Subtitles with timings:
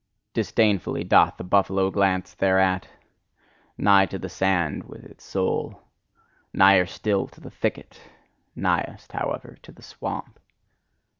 [0.33, 2.87] Disdainfully doth the buffalo glance thereat,
[3.77, 5.83] nigh to the sand with its soul,
[6.51, 8.01] nigher still to the thicket,
[8.55, 10.39] nighest, however, to the swamp.